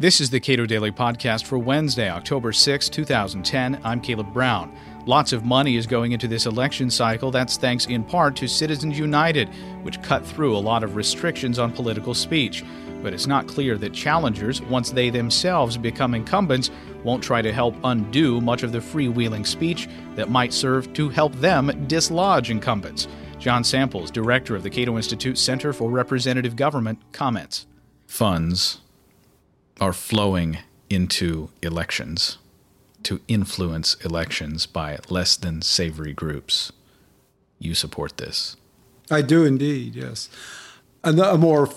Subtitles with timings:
[0.00, 3.80] This is the Cato Daily Podcast for Wednesday, October 6, 2010.
[3.82, 4.72] I'm Caleb Brown.
[5.06, 7.32] Lots of money is going into this election cycle.
[7.32, 9.48] That's thanks in part to Citizens United,
[9.82, 12.64] which cut through a lot of restrictions on political speech.
[13.02, 16.70] But it's not clear that challengers, once they themselves become incumbents,
[17.02, 21.34] won't try to help undo much of the freewheeling speech that might serve to help
[21.34, 23.08] them dislodge incumbents.
[23.40, 27.66] John Samples, director of the Cato Institute Center for Representative Government, comments.
[28.06, 28.78] Funds
[29.80, 30.58] are flowing
[30.90, 32.38] into elections
[33.04, 36.72] to influence elections by less than savory groups.
[37.58, 38.56] You support this?
[39.10, 40.28] I do indeed, yes.
[41.04, 41.70] A more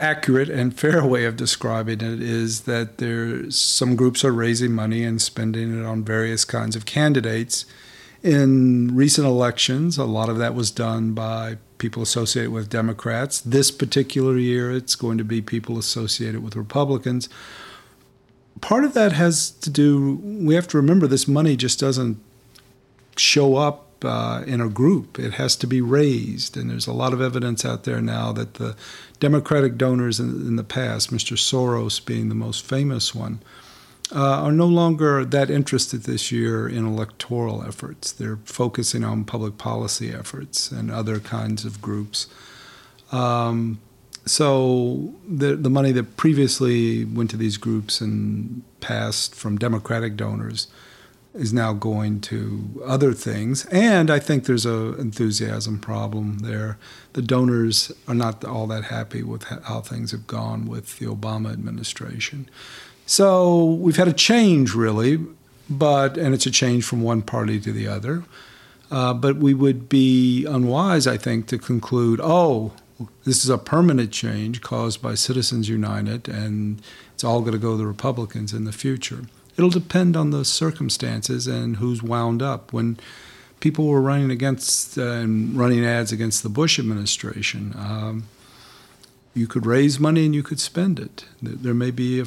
[0.00, 5.04] accurate and fair way of describing it is that there some groups are raising money
[5.04, 7.64] and spending it on various kinds of candidates.
[8.22, 13.40] In recent elections, a lot of that was done by people associated with Democrats.
[13.40, 17.28] This particular year, it's going to be people associated with Republicans.
[18.60, 22.18] Part of that has to do, we have to remember this money just doesn't
[23.16, 25.18] show up uh, in a group.
[25.18, 26.56] It has to be raised.
[26.56, 28.76] And there's a lot of evidence out there now that the
[29.20, 31.36] Democratic donors in, in the past, Mr.
[31.36, 33.40] Soros being the most famous one,
[34.14, 38.12] uh, are no longer that interested this year in electoral efforts.
[38.12, 42.26] They're focusing on public policy efforts and other kinds of groups.
[43.12, 43.80] Um,
[44.24, 50.68] so the the money that previously went to these groups and passed from Democratic donors
[51.34, 53.64] is now going to other things.
[53.66, 56.78] And I think there's a enthusiasm problem there.
[57.12, 61.52] The donors are not all that happy with how things have gone with the Obama
[61.52, 62.48] administration.
[63.08, 65.18] So we've had a change, really,
[65.70, 68.24] but and it's a change from one party to the other.
[68.90, 72.72] Uh, but we would be unwise, I think, to conclude, oh,
[73.24, 76.82] this is a permanent change caused by Citizens United, and
[77.14, 79.24] it's all going to go to the Republicans in the future.
[79.56, 82.74] It'll depend on the circumstances and who's wound up.
[82.74, 82.98] When
[83.60, 88.28] people were running against uh, and running ads against the Bush administration, um,
[89.32, 91.24] you could raise money and you could spend it.
[91.40, 92.26] There may be a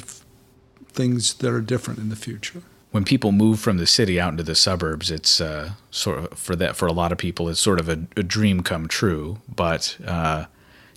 [0.92, 2.62] things that are different in the future.
[2.90, 6.54] When people move from the city out into the suburbs, it's uh, sort of for
[6.56, 9.38] that for a lot of people, it's sort of a, a dream come true.
[9.48, 10.46] But uh,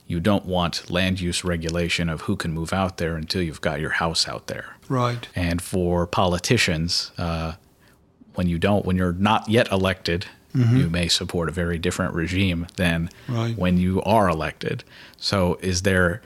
[0.07, 3.79] you don't want land use regulation of who can move out there until you've got
[3.79, 4.75] your house out there.
[4.87, 5.27] Right.
[5.35, 7.53] And for politicians, uh,
[8.35, 10.77] when you don't, when you're not yet elected, mm-hmm.
[10.77, 13.57] you may support a very different regime than right.
[13.57, 14.83] when you are elected.
[15.17, 16.21] So, is there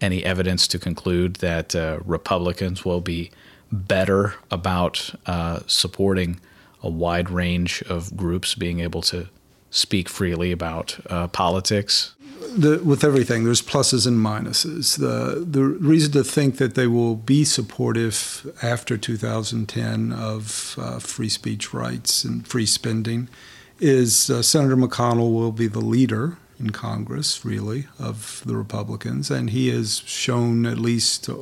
[0.00, 3.30] any evidence to conclude that uh, Republicans will be
[3.72, 6.40] better about uh, supporting
[6.82, 9.28] a wide range of groups being able to
[9.70, 12.14] speak freely about uh, politics?
[12.56, 14.98] The, with everything, there's pluses and minuses.
[14.98, 21.28] The the reason to think that they will be supportive after 2010 of uh, free
[21.28, 23.28] speech rights and free spending
[23.78, 29.50] is uh, Senator McConnell will be the leader in Congress, really, of the Republicans, and
[29.50, 31.36] he has shown at least uh,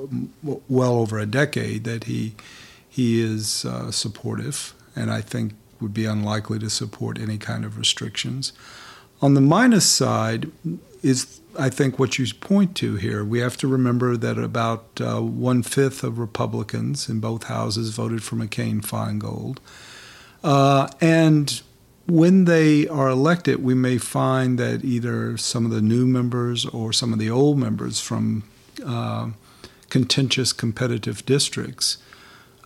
[0.69, 2.35] well over a decade that he
[2.89, 7.77] he is uh, supportive, and I think would be unlikely to support any kind of
[7.77, 8.53] restrictions.
[9.21, 10.51] On the minus side
[11.03, 13.25] is, I think, what you point to here.
[13.25, 18.23] We have to remember that about uh, one fifth of Republicans in both houses voted
[18.23, 19.59] for McCain Feingold,
[20.43, 21.63] uh, and
[22.07, 26.93] when they are elected, we may find that either some of the new members or
[26.93, 28.45] some of the old members from
[28.85, 29.31] uh,
[29.89, 31.99] contentious competitive districts,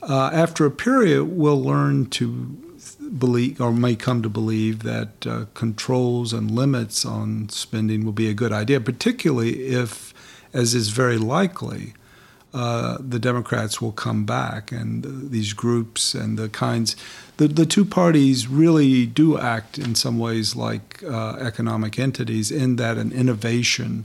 [0.02, 2.56] uh, after a period, will learn to
[3.18, 8.28] believe or may come to believe that uh, controls and limits on spending will be
[8.28, 10.14] a good idea, particularly if,
[10.52, 11.94] as is very likely,
[12.54, 16.96] uh, the Democrats will come back, and uh, these groups and the kinds,
[17.36, 22.76] the, the two parties really do act in some ways like uh, economic entities, in
[22.76, 24.04] that an innovation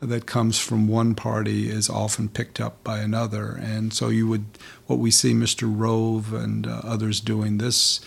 [0.00, 4.46] that comes from one party is often picked up by another, and so you would
[4.88, 5.72] what we see Mr.
[5.72, 8.00] Rove and uh, others doing this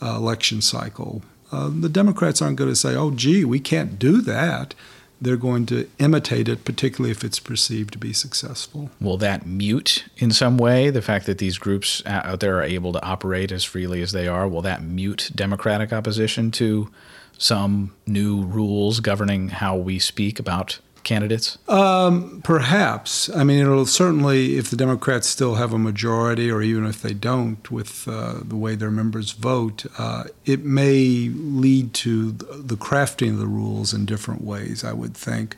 [0.00, 1.22] uh, election cycle.
[1.50, 4.74] the Democrats aren't going to say, "Oh, gee, we can't do that."
[5.20, 8.90] They're going to imitate it, particularly if it's perceived to be successful.
[9.00, 12.92] Will that mute in some way the fact that these groups out there are able
[12.92, 14.46] to operate as freely as they are?
[14.46, 16.90] Will that mute Democratic opposition to
[17.38, 21.56] some new rules governing how we speak about candidates?
[21.68, 23.30] Um, perhaps.
[23.34, 27.14] I mean, it'll certainly, if the Democrats still have a majority, or even if they
[27.14, 33.30] don't, with uh, the way their members vote, uh, it may lead to the crafting
[33.30, 35.56] of the rules in different ways, I would think.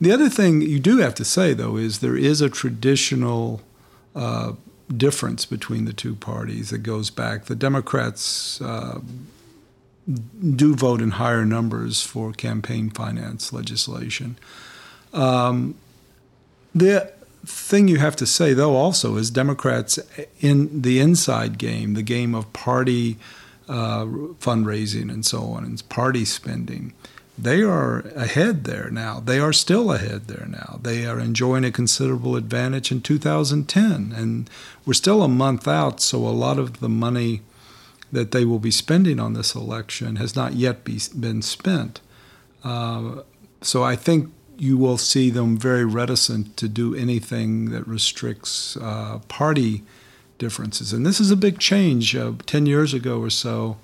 [0.00, 3.60] The other thing you do have to say, though, is there is a traditional
[4.14, 4.52] uh,
[4.96, 7.46] difference between the two parties that goes back.
[7.46, 9.00] The Democrats uh,
[10.56, 14.36] do vote in higher numbers for campaign finance legislation.
[15.14, 15.76] Um,
[16.74, 17.12] the
[17.46, 19.98] thing you have to say, though, also is Democrats
[20.40, 23.16] in the inside game, the game of party
[23.68, 26.92] uh, fundraising and so on, and party spending
[27.36, 29.20] they are ahead there now.
[29.20, 30.78] They are still ahead there now.
[30.82, 34.12] They are enjoying a considerable advantage in 2010.
[34.16, 34.48] And
[34.86, 37.42] we're still a month out, so a lot of the money
[38.12, 42.00] that they will be spending on this election has not yet be, been spent.
[42.62, 43.22] Uh,
[43.60, 49.20] so I think you will see them very reticent to do anything that restricts uh,
[49.28, 49.82] party
[50.38, 50.92] differences.
[50.92, 52.14] And this is a big change.
[52.14, 53.76] Uh, 10 years ago or so,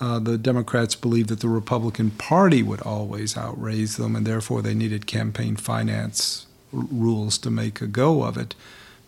[0.00, 4.74] uh, the Democrats believed that the Republican Party would always outraise them, and therefore they
[4.74, 8.54] needed campaign finance r- rules to make a go of it.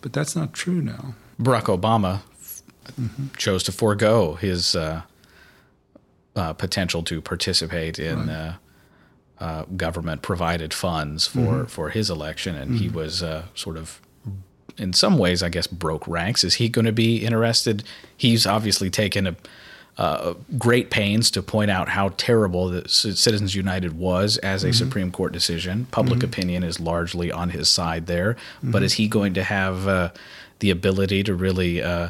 [0.01, 1.15] But that's not true now.
[1.39, 2.21] Barack Obama
[2.99, 3.27] mm-hmm.
[3.37, 5.01] chose to forego his uh,
[6.35, 8.55] uh, potential to participate in right.
[9.39, 11.65] Uh, uh, government provided funds for, mm-hmm.
[11.65, 12.83] for his election, and mm-hmm.
[12.83, 13.23] he was
[13.53, 14.01] sort of
[14.77, 16.43] in some ways, I guess, broke ranks.
[16.43, 17.83] Is he going to be interested?
[18.15, 19.35] He's obviously taken a
[19.97, 24.73] uh, great pains to point out how terrible that Citizens United was as a mm-hmm.
[24.73, 25.87] Supreme Court decision.
[25.91, 26.25] Public mm-hmm.
[26.25, 28.71] opinion is largely on his side there, mm-hmm.
[28.71, 30.09] but is he going to have uh,
[30.59, 32.09] the ability to really uh,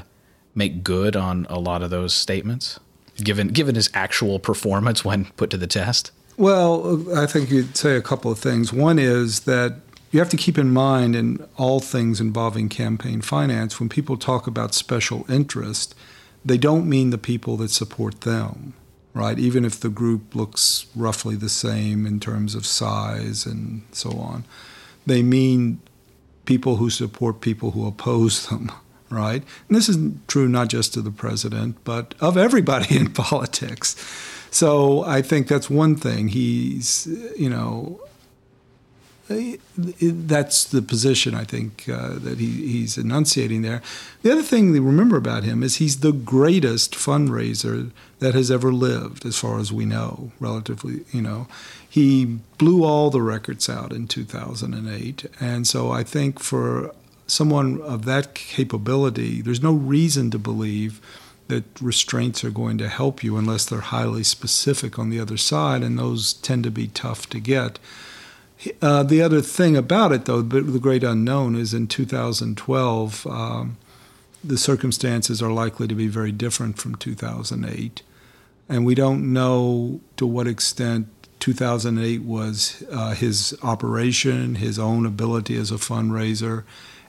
[0.56, 2.80] make good on a lot of those statements,
[3.18, 6.12] given given his actual performance when put to the test?
[6.38, 8.74] Well, I think you'd say a couple of things.
[8.74, 9.80] One is that
[10.12, 14.48] you have to keep in mind in all things involving campaign finance when people talk
[14.48, 15.96] about special interest
[16.46, 18.76] they don't mean the people that support them,
[19.16, 19.40] right?
[19.40, 24.46] Even if the group looks roughly the same in terms of size and so on.
[25.08, 25.82] They mean
[26.46, 28.72] people who support people who oppose them,
[29.10, 29.44] right?
[29.68, 29.98] And this is
[30.28, 33.96] true not just to the president, but of everybody in politics.
[34.56, 36.30] So I think that's one thing.
[36.30, 37.07] He's,
[37.38, 38.00] you know,
[39.28, 43.81] that's the position I think uh, that he, he's enunciating there.
[44.22, 48.72] The other thing to remember about him is he's the greatest fundraiser that has ever
[48.72, 51.04] lived, as far as we know, relatively.
[51.12, 51.48] You know,
[51.90, 52.24] he
[52.58, 56.96] blew all the records out in 2008, and so I think for
[57.28, 61.01] someone of that capability, there's no reason to believe
[61.48, 65.84] that restraints are going to help you unless they're highly specific on the other side,
[65.84, 67.80] and those tend to be tough to get.
[68.82, 73.78] Uh, the other thing about it, though, the great unknown is in 2012, um,
[74.44, 78.02] the circumstances are likely to be very different from 2008.
[78.68, 81.08] And we don't know to what extent
[81.40, 86.64] 2008 was uh, his operation, his own ability as a fundraiser,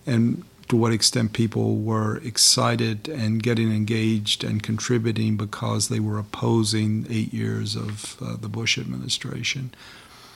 [0.04, 6.18] and to what extent people were excited and getting engaged and contributing because they were
[6.18, 9.72] opposing eight years of uh, the Bush administration.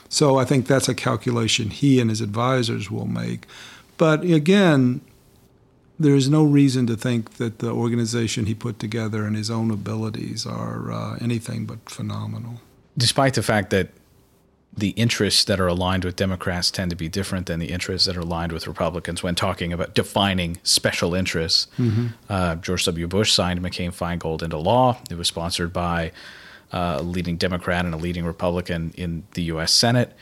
[0.09, 3.45] So I think that's a calculation he and his advisors will make.
[3.97, 5.01] But again,
[5.99, 9.71] there is no reason to think that the organization he put together and his own
[9.71, 12.61] abilities are uh, anything but phenomenal.
[12.97, 13.89] Despite the fact that
[14.75, 18.15] the interests that are aligned with Democrats tend to be different than the interests that
[18.15, 21.67] are aligned with Republicans when talking about defining special interests.
[21.77, 22.07] Mm-hmm.
[22.29, 23.07] Uh, George W.
[23.07, 24.97] Bush signed McCain Feingold into law.
[25.09, 26.11] It was sponsored by
[26.71, 29.73] uh, a leading Democrat and a leading Republican in the U.S.
[29.73, 30.15] Senate.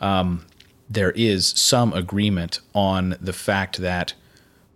[0.00, 0.46] Um,
[0.88, 4.14] there is some agreement on the fact that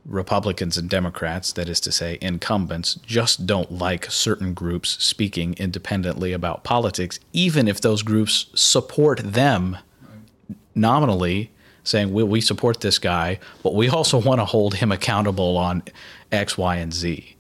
[0.07, 6.33] Republicans and Democrats, that is to say, incumbents, just don't like certain groups speaking independently
[6.33, 9.79] about politics, even if those groups support them
[10.75, 11.51] nominally,
[11.85, 15.83] saying, well, we support this guy, but we also want to hold him accountable on
[16.33, 17.35] X, Y, and Z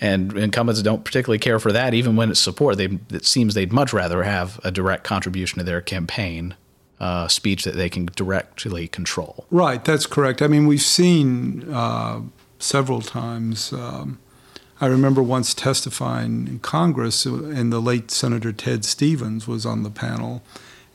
[0.00, 2.76] and incumbents don't particularly care for that, even when it's support.
[2.76, 6.54] They, it seems they'd much rather have a direct contribution to their campaign
[7.00, 9.46] uh, speech that they can directly control.
[9.50, 10.42] Right, that's correct.
[10.42, 12.22] I mean, we've seen uh,
[12.58, 13.72] several times.
[13.72, 14.18] Um,
[14.80, 19.82] I remember once testifying in Congress, uh, and the late Senator Ted Stevens was on
[19.82, 20.42] the panel.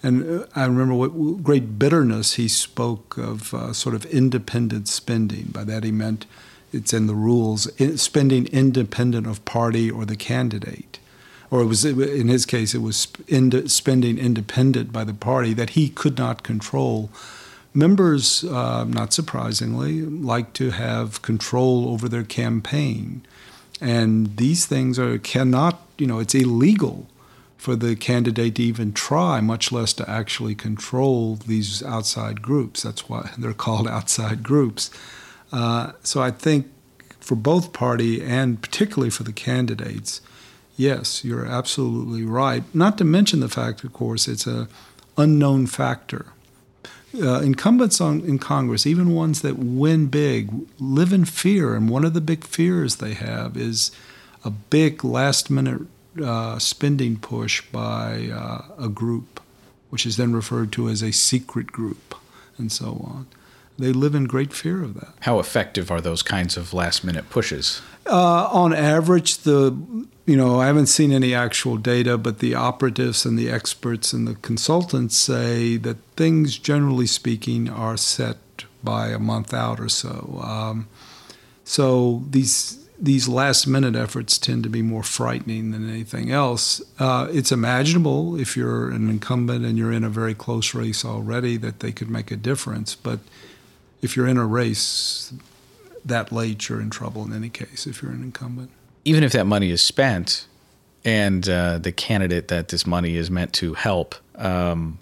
[0.01, 5.47] And uh, I remember what great bitterness he spoke of uh, sort of independent spending.
[5.47, 6.25] By that he meant
[6.73, 7.69] it's in the rules,
[8.01, 10.99] spending independent of party or the candidate.
[11.53, 13.07] Or it was in his case, it was
[13.71, 17.11] spending independent by the party that he could not control.
[17.75, 23.21] Members, uh, not surprisingly, like to have control over their campaign,
[23.79, 25.79] and these things are cannot.
[25.99, 27.05] You know, it's illegal
[27.55, 32.81] for the candidate to even try, much less to actually control these outside groups.
[32.81, 34.89] That's why they're called outside groups.
[35.51, 36.65] Uh, so I think
[37.19, 40.19] for both party and particularly for the candidates,
[40.75, 42.63] yes, you're absolutely right.
[42.73, 44.67] Not to mention the fact, of course, it's a
[45.17, 46.27] unknown factor.
[47.15, 52.03] Uh, incumbents on, in Congress, even ones that win big, live in fear, and one
[52.03, 53.91] of the big fears they have is
[54.43, 55.81] a big last-minute
[56.23, 59.39] uh, spending push by uh, a group,
[59.91, 62.15] which is then referred to as a secret group,
[62.57, 63.27] and so on.
[63.77, 65.13] They live in great fear of that.
[65.21, 67.81] How effective are those kinds of last-minute pushes?
[68.07, 69.75] Uh, on average, the
[70.25, 74.27] you know I haven't seen any actual data, but the operatives and the experts and
[74.27, 78.37] the consultants say that things, generally speaking, are set
[78.83, 80.41] by a month out or so.
[80.43, 80.87] Um,
[81.63, 86.81] so these these last minute efforts tend to be more frightening than anything else.
[86.99, 91.57] Uh, it's imaginable if you're an incumbent and you're in a very close race already
[91.57, 93.19] that they could make a difference, but
[94.01, 95.33] if you're in a race
[96.05, 98.69] that late, you're in trouble in any case if you're an incumbent.
[99.05, 100.47] Even if that money is spent
[101.03, 104.99] and uh, the candidate that this money is meant to help um,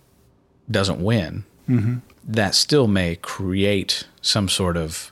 [0.70, 1.98] doesn't win, mm-hmm.
[2.28, 5.12] that still may create some sort of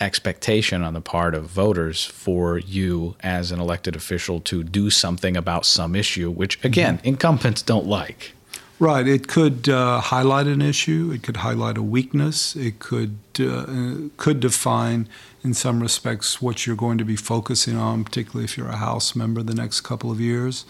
[0.00, 5.36] expectation on the part of voters for you as an elected official to do something
[5.36, 7.08] about some issue, which again, mm-hmm.
[7.08, 8.34] incumbents don't like.
[8.80, 9.06] Right.
[9.06, 11.12] It could uh, highlight an issue.
[11.14, 12.56] It could highlight a weakness.
[12.56, 15.08] It could uh, could define,
[15.44, 19.14] in some respects, what you're going to be focusing on, particularly if you're a House
[19.14, 20.64] member the next couple of years.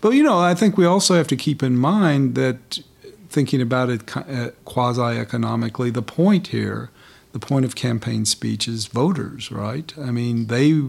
[0.00, 2.80] But you know, I think we also have to keep in mind that
[3.28, 6.90] thinking about it uh, quasi economically, the point here,
[7.32, 9.92] the point of campaign speech is voters, right?
[9.98, 10.82] I mean, they.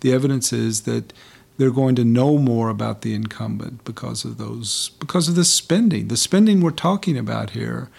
[0.00, 1.12] The evidence is that
[1.60, 6.08] they're going to know more about the incumbent because of those because of the spending.
[6.08, 7.90] The spending we're talking about here,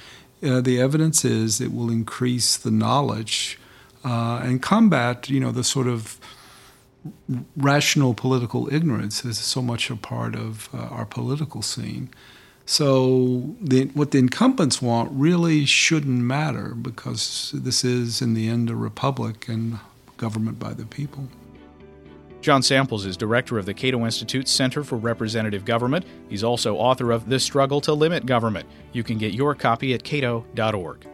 [0.43, 3.59] uh, the evidence is it will increase the knowledge
[4.03, 6.19] uh, and combat, you know, the sort of
[7.55, 12.09] rational political ignorance is so much a part of uh, our political scene.
[12.65, 18.71] So the, what the incumbents want really shouldn't matter because this is, in the end,
[18.71, 19.77] a republic and
[20.17, 21.27] government by the people.
[22.41, 26.05] John Samples is director of the Cato Institute's Center for Representative Government.
[26.27, 28.67] He's also author of The Struggle to Limit Government.
[28.93, 31.05] You can get your copy at cato.org.